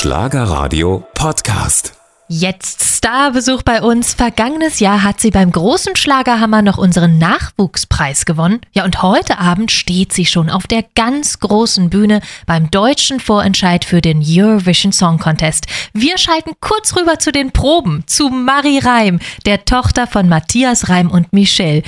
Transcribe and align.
Schlagerradio 0.00 1.04
Podcast. 1.12 1.92
Jetzt 2.26 2.82
Starbesuch 2.96 3.60
bei 3.60 3.82
uns. 3.82 4.14
Vergangenes 4.14 4.80
Jahr 4.80 5.02
hat 5.02 5.20
sie 5.20 5.30
beim 5.30 5.52
großen 5.52 5.94
Schlagerhammer 5.94 6.62
noch 6.62 6.78
unseren 6.78 7.18
Nachwuchspreis 7.18 8.24
gewonnen. 8.24 8.62
Ja, 8.72 8.86
und 8.86 9.02
heute 9.02 9.38
Abend 9.38 9.70
steht 9.70 10.14
sie 10.14 10.24
schon 10.24 10.48
auf 10.48 10.66
der 10.66 10.86
ganz 10.94 11.38
großen 11.40 11.90
Bühne 11.90 12.22
beim 12.46 12.70
deutschen 12.70 13.20
Vorentscheid 13.20 13.84
für 13.84 14.00
den 14.00 14.24
Eurovision 14.26 14.92
Song 14.92 15.18
Contest. 15.18 15.66
Wir 15.92 16.16
schalten 16.16 16.52
kurz 16.62 16.96
rüber 16.96 17.18
zu 17.18 17.30
den 17.30 17.50
Proben, 17.52 18.02
zu 18.06 18.30
Marie 18.30 18.78
Reim, 18.78 19.18
der 19.44 19.66
Tochter 19.66 20.06
von 20.06 20.30
Matthias 20.30 20.88
Reim 20.88 21.10
und 21.10 21.34
Michelle. 21.34 21.82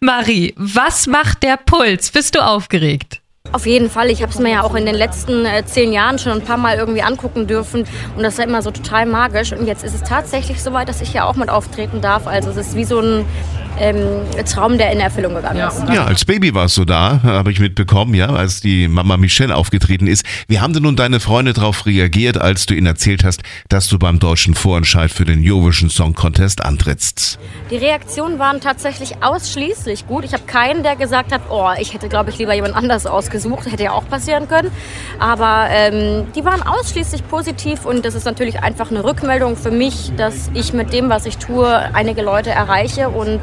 Marie, 0.00 0.54
was 0.56 1.06
macht 1.06 1.42
der 1.42 1.58
Puls? 1.58 2.10
Bist 2.10 2.36
du 2.36 2.40
aufgeregt? 2.42 3.19
Auf 3.52 3.66
jeden 3.66 3.90
Fall. 3.90 4.10
Ich 4.10 4.22
habe 4.22 4.30
es 4.30 4.38
mir 4.38 4.50
ja 4.50 4.62
auch 4.62 4.74
in 4.74 4.86
den 4.86 4.94
letzten 4.94 5.44
äh, 5.44 5.64
zehn 5.64 5.92
Jahren 5.92 6.18
schon 6.18 6.32
ein 6.32 6.42
paar 6.42 6.56
Mal 6.56 6.76
irgendwie 6.76 7.02
angucken 7.02 7.46
dürfen 7.48 7.84
und 8.16 8.22
das 8.22 8.34
ist 8.34 8.38
ja 8.38 8.44
immer 8.44 8.62
so 8.62 8.70
total 8.70 9.06
magisch. 9.06 9.52
Und 9.52 9.66
jetzt 9.66 9.82
ist 9.82 9.94
es 9.94 10.02
tatsächlich 10.02 10.62
so 10.62 10.72
weit, 10.72 10.88
dass 10.88 11.00
ich 11.00 11.12
ja 11.12 11.24
auch 11.24 11.34
mit 11.34 11.50
auftreten 11.50 12.00
darf. 12.00 12.26
Also 12.26 12.50
es 12.50 12.56
ist 12.56 12.76
wie 12.76 12.84
so 12.84 13.00
ein 13.00 13.24
ähm, 13.78 13.96
Traum, 14.44 14.78
der 14.78 14.92
in 14.92 15.00
Erfüllung 15.00 15.34
gegangen 15.34 15.60
ist. 15.68 15.82
Ja, 15.92 16.04
als 16.04 16.24
Baby 16.24 16.54
warst 16.54 16.76
du 16.76 16.84
da, 16.84 17.20
habe 17.22 17.52
ich 17.52 17.60
mitbekommen, 17.60 18.14
ja, 18.14 18.28
als 18.28 18.60
die 18.60 18.88
Mama 18.88 19.16
Michelle 19.16 19.54
aufgetreten 19.54 20.06
ist. 20.06 20.24
Wie 20.48 20.60
haben 20.60 20.72
denn 20.72 20.82
nun 20.82 20.96
deine 20.96 21.20
Freunde 21.20 21.52
darauf 21.52 21.86
reagiert, 21.86 22.38
als 22.38 22.66
du 22.66 22.74
ihnen 22.74 22.86
erzählt 22.86 23.24
hast, 23.24 23.42
dass 23.68 23.88
du 23.88 23.98
beim 23.98 24.18
deutschen 24.18 24.54
Vorentscheid 24.54 25.10
für 25.10 25.24
den 25.24 25.42
Eurovision 25.44 25.90
Song 25.90 26.14
Contest 26.14 26.64
antrittst? 26.64 27.38
Die 27.70 27.76
Reaktionen 27.76 28.38
waren 28.38 28.60
tatsächlich 28.60 29.22
ausschließlich 29.22 30.06
gut. 30.06 30.24
Ich 30.24 30.32
habe 30.32 30.44
keinen, 30.44 30.82
der 30.82 30.96
gesagt 30.96 31.32
hat, 31.32 31.42
oh, 31.50 31.68
ich 31.80 31.94
hätte, 31.94 32.08
glaube 32.08 32.30
ich, 32.30 32.38
lieber 32.38 32.54
jemand 32.54 32.74
anders 32.74 33.06
ausgesucht. 33.06 33.70
Hätte 33.70 33.84
ja 33.84 33.92
auch 33.92 34.08
passieren 34.08 34.48
können. 34.48 34.70
Aber 35.18 35.66
ähm, 35.70 36.26
die 36.34 36.44
waren 36.44 36.62
ausschließlich 36.62 37.26
positiv 37.28 37.84
und 37.84 38.04
das 38.04 38.14
ist 38.14 38.24
natürlich 38.24 38.60
einfach 38.62 38.90
eine 38.90 39.04
Rückmeldung 39.04 39.56
für 39.56 39.70
mich, 39.70 40.12
dass 40.16 40.50
ich 40.54 40.72
mit 40.72 40.92
dem, 40.92 41.08
was 41.08 41.26
ich 41.26 41.38
tue, 41.38 41.68
einige 41.94 42.22
Leute 42.22 42.50
erreiche 42.50 43.08
und 43.08 43.40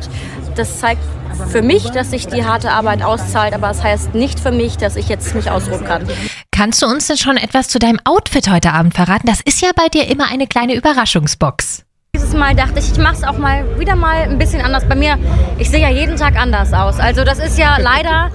das 0.56 0.80
zeigt 0.80 1.02
für 1.50 1.62
mich, 1.62 1.90
dass 1.92 2.12
sich 2.12 2.28
die 2.28 2.46
harte 2.46 2.72
Arbeit 2.72 3.04
auszahlt, 3.04 3.54
aber 3.54 3.70
es 3.70 3.78
das 3.78 3.86
heißt 3.86 4.16
nicht 4.16 4.40
für 4.40 4.52
mich, 4.52 4.78
dass 4.78 4.96
ich 4.96 5.08
jetzt 5.08 5.36
mich 5.36 5.52
ausruhen 5.52 5.86
kann. 5.86 6.08
Kannst 6.52 6.82
du 6.82 6.88
uns 6.88 7.08
denn 7.08 7.18
schon 7.18 7.38
etwas 7.38 7.68
zu 7.68 7.80
deinem 7.80 8.00
Outfit 8.06 8.50
heute 8.50 8.74
Abend 8.74 8.96
verraten? 8.96 9.28
Das 9.28 9.42
ist 9.42 9.62
ja 9.62 9.70
bei 9.76 9.88
dir 9.90 10.08
immer 10.08 10.30
eine 10.32 10.48
kleine 10.48 10.76
Überraschungsbox. 10.76 11.84
Dieses 12.16 12.34
Mal 12.34 12.56
dachte 12.56 12.80
ich, 12.80 12.92
ich 12.92 12.98
mache 12.98 13.16
es 13.16 13.24
auch 13.24 13.38
mal 13.38 13.80
wieder 13.80 13.96
mal 13.96 14.24
ein 14.24 14.40
bisschen 14.40 14.62
anders. 14.62 14.86
Bei 14.88 14.96
mir, 14.96 15.20
ich 15.60 15.70
sehe 15.70 15.82
ja 15.82 15.90
jeden 15.90 16.18
Tag 16.18 16.36
anders 16.36 16.74
aus. 16.74 17.00
Also 17.00 17.24
das 17.24 17.38
ist 17.38 17.60
ja 17.60 17.78
leider 17.78 18.32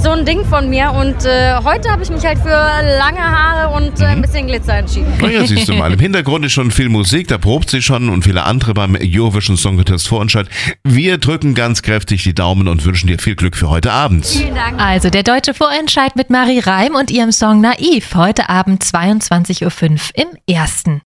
so 0.00 0.10
ein 0.10 0.24
Ding 0.24 0.44
von 0.44 0.70
mir. 0.70 0.92
Und 0.92 1.24
äh, 1.24 1.54
heute 1.64 1.90
habe 1.90 2.02
ich 2.02 2.10
mich 2.10 2.24
halt 2.24 2.38
für 2.38 2.48
lange 2.48 3.20
Haare 3.20 3.74
und 3.74 4.00
äh, 4.00 4.04
ein 4.04 4.22
bisschen 4.22 4.46
Glitzer 4.46 4.78
entschieden. 4.78 5.12
Naja, 5.20 5.46
siehst 5.46 5.68
du 5.68 5.74
mal, 5.74 5.92
im 5.92 5.98
Hintergrund 6.08 6.44
ist 6.44 6.52
schon 6.52 6.70
viel 6.70 6.88
Musik, 6.88 7.28
da 7.28 7.38
probt 7.38 7.70
sie 7.70 7.82
schon 7.82 8.08
und 8.08 8.22
viele 8.22 8.44
andere 8.44 8.74
beim 8.74 8.96
Eurovision 9.00 9.56
Song 9.56 9.76
Contest 9.76 10.08
Vorentscheid. 10.08 10.48
Wir 10.84 11.18
drücken 11.18 11.54
ganz 11.54 11.82
kräftig 11.82 12.22
die 12.22 12.34
Daumen 12.34 12.68
und 12.68 12.84
wünschen 12.84 13.08
dir 13.08 13.18
viel 13.18 13.36
Glück 13.36 13.56
für 13.56 13.68
heute 13.68 13.92
Abend. 13.92 14.26
Vielen 14.26 14.54
Dank. 14.54 14.80
Also 14.80 15.10
der 15.10 15.22
deutsche 15.22 15.54
Vorentscheid 15.54 16.16
mit 16.16 16.30
Marie 16.30 16.60
Reim 16.60 16.94
und 16.94 17.10
ihrem 17.10 17.32
Song 17.32 17.60
Naiv 17.60 18.14
heute 18.14 18.48
Abend 18.48 18.82
22.05 18.82 19.64
Uhr 19.64 19.98
im 20.14 20.54
ersten. 20.54 20.96